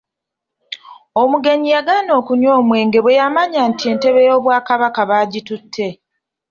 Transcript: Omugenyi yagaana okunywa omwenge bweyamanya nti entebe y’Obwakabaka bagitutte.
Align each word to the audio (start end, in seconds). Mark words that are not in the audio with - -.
Omugenyi 1.21 1.67
yagaana 1.75 2.11
okunywa 2.19 2.51
omwenge 2.61 2.97
bweyamanya 3.01 3.61
nti 3.69 3.83
entebe 3.91 4.19
y’Obwakabaka 4.27 5.01
bagitutte. 5.09 5.87